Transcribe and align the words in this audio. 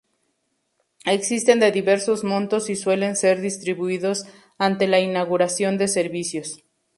Existen 1.05 1.59
de 1.59 1.71
diversos 1.71 2.23
montos 2.23 2.71
y 2.71 2.75
suelen 2.75 3.15
ser 3.15 3.39
distribuidos 3.39 4.25
ante 4.57 4.87
la 4.87 4.99
inauguración 4.99 5.77
de 5.77 5.87
servicios. 5.87 6.63